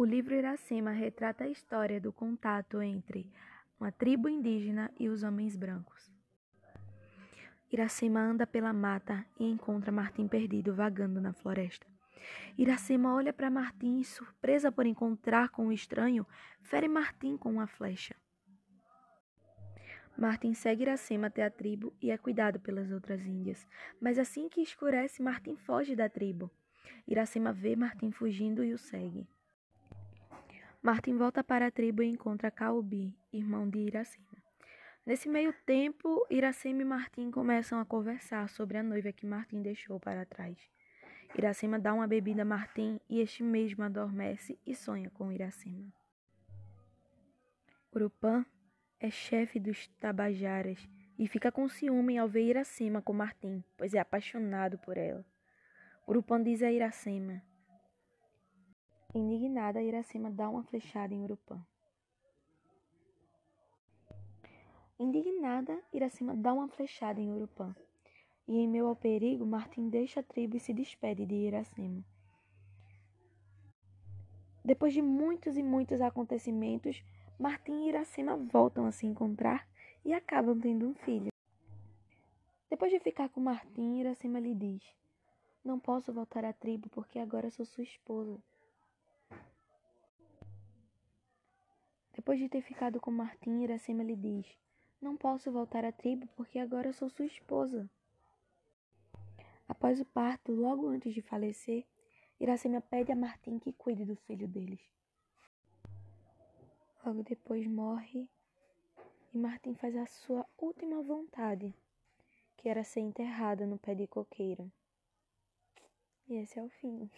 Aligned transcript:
O 0.00 0.04
livro 0.06 0.34
Iracema 0.34 0.92
retrata 0.92 1.44
a 1.44 1.48
história 1.50 2.00
do 2.00 2.10
contato 2.10 2.80
entre 2.80 3.30
uma 3.78 3.92
tribo 3.92 4.30
indígena 4.30 4.90
e 4.98 5.10
os 5.10 5.22
homens 5.22 5.54
brancos. 5.54 6.10
Iracema 7.70 8.18
anda 8.18 8.46
pela 8.46 8.72
mata 8.72 9.26
e 9.38 9.44
encontra 9.44 9.92
Martim 9.92 10.26
perdido 10.26 10.74
vagando 10.74 11.20
na 11.20 11.34
floresta. 11.34 11.86
Iracema 12.56 13.14
olha 13.14 13.30
para 13.30 13.50
Martim 13.50 14.00
e, 14.00 14.04
surpresa 14.06 14.72
por 14.72 14.86
encontrar 14.86 15.50
com 15.50 15.66
o 15.66 15.72
estranho, 15.72 16.26
fere 16.62 16.88
Martim 16.88 17.36
com 17.36 17.50
uma 17.52 17.66
flecha. 17.66 18.16
Martim 20.16 20.54
segue 20.54 20.84
Iracema 20.84 21.26
até 21.26 21.44
a 21.44 21.50
tribo 21.50 21.92
e 22.00 22.10
é 22.10 22.16
cuidado 22.16 22.58
pelas 22.58 22.90
outras 22.90 23.26
índias, 23.26 23.68
mas 24.00 24.18
assim 24.18 24.48
que 24.48 24.62
escurece, 24.62 25.22
Martim 25.22 25.56
foge 25.56 25.94
da 25.94 26.08
tribo. 26.08 26.50
Iracema 27.06 27.52
vê 27.52 27.76
Martim 27.76 28.10
fugindo 28.10 28.64
e 28.64 28.72
o 28.72 28.78
segue. 28.78 29.28
Martim 30.82 31.14
volta 31.18 31.44
para 31.44 31.66
a 31.66 31.70
tribo 31.70 32.02
e 32.02 32.08
encontra 32.08 32.50
Caubi, 32.50 33.14
irmão 33.30 33.68
de 33.68 33.80
Iracema. 33.80 34.42
Nesse 35.04 35.28
meio 35.28 35.52
tempo, 35.66 36.26
Iracema 36.30 36.80
e 36.80 36.84
Martim 36.86 37.30
começam 37.30 37.78
a 37.78 37.84
conversar 37.84 38.48
sobre 38.48 38.78
a 38.78 38.82
noiva 38.82 39.12
que 39.12 39.26
Martim 39.26 39.60
deixou 39.60 40.00
para 40.00 40.24
trás. 40.24 40.56
Iracema 41.36 41.78
dá 41.78 41.92
uma 41.92 42.06
bebida 42.06 42.42
a 42.42 42.46
Martim 42.46 42.98
e 43.10 43.20
este 43.20 43.42
mesmo 43.42 43.84
adormece 43.84 44.58
e 44.66 44.74
sonha 44.74 45.10
com 45.10 45.30
Iracema. 45.30 45.92
Urupã 47.92 48.46
é 48.98 49.10
chefe 49.10 49.60
dos 49.60 49.86
Tabajaras 50.00 50.88
e 51.18 51.28
fica 51.28 51.52
com 51.52 51.68
ciúme 51.68 52.16
ao 52.16 52.26
ver 52.26 52.48
Iracema 52.48 53.02
com 53.02 53.12
Martim, 53.12 53.62
pois 53.76 53.92
é 53.92 53.98
apaixonado 53.98 54.78
por 54.78 54.96
ela. 54.96 55.26
Urupã 56.06 56.42
diz 56.42 56.62
a 56.62 56.72
Iracema: 56.72 57.42
Indignada, 59.12 59.82
Iracema 59.82 60.30
dá 60.30 60.48
uma 60.48 60.62
flechada 60.62 61.12
em 61.12 61.20
Urupã. 61.20 61.60
Indignada, 64.96 65.82
Iracema 65.92 66.32
dá 66.36 66.52
uma 66.52 66.68
flechada 66.68 67.20
em 67.20 67.28
Urupã. 67.32 67.74
E 68.46 68.56
em 68.56 68.68
meio 68.68 68.86
ao 68.86 68.94
perigo, 68.94 69.44
Martim 69.44 69.88
deixa 69.88 70.20
a 70.20 70.22
tribo 70.22 70.56
e 70.56 70.60
se 70.60 70.72
despede 70.72 71.26
de 71.26 71.34
Iracema. 71.34 72.04
Depois 74.64 74.92
de 74.92 75.02
muitos 75.02 75.56
e 75.56 75.62
muitos 75.62 76.00
acontecimentos, 76.00 77.02
Martim 77.36 77.86
e 77.86 77.88
Iracema 77.88 78.36
voltam 78.36 78.86
a 78.86 78.92
se 78.92 79.06
encontrar 79.06 79.66
e 80.04 80.12
acabam 80.12 80.56
tendo 80.60 80.86
um 80.86 80.94
filho. 80.94 81.32
Depois 82.70 82.92
de 82.92 83.00
ficar 83.00 83.28
com 83.30 83.40
Martim, 83.40 83.98
Iracema 83.98 84.38
lhe 84.38 84.54
diz: 84.54 84.84
Não 85.64 85.80
posso 85.80 86.12
voltar 86.12 86.44
à 86.44 86.52
tribo 86.52 86.88
porque 86.90 87.18
agora 87.18 87.50
sou 87.50 87.66
sua 87.66 87.82
esposa. 87.82 88.40
Depois 92.20 92.38
de 92.38 92.50
ter 92.50 92.60
ficado 92.60 93.00
com 93.00 93.10
Martim, 93.10 93.62
Iracema 93.62 94.02
lhe 94.02 94.14
diz: 94.14 94.46
Não 95.00 95.16
posso 95.16 95.50
voltar 95.50 95.86
à 95.86 95.90
tribo 95.90 96.28
porque 96.36 96.58
agora 96.58 96.92
sou 96.92 97.08
sua 97.08 97.24
esposa. 97.24 97.88
Após 99.66 99.98
o 99.98 100.04
parto, 100.04 100.52
logo 100.52 100.88
antes 100.88 101.14
de 101.14 101.22
falecer, 101.22 101.86
Iracema 102.38 102.82
pede 102.82 103.10
a 103.10 103.16
Martim 103.16 103.58
que 103.58 103.72
cuide 103.72 104.04
do 104.04 104.16
filho 104.16 104.46
deles. 104.46 104.82
Logo 107.02 107.22
depois 107.22 107.66
morre 107.66 108.28
e 109.32 109.38
Martim 109.38 109.72
faz 109.72 109.96
a 109.96 110.04
sua 110.04 110.44
última 110.58 111.02
vontade, 111.02 111.74
que 112.58 112.68
era 112.68 112.84
ser 112.84 113.00
enterrada 113.00 113.64
no 113.64 113.78
pé 113.78 113.94
de 113.94 114.06
coqueiro. 114.06 114.70
E 116.28 116.34
esse 116.34 116.58
é 116.58 116.62
o 116.62 116.68
fim. 116.68 117.10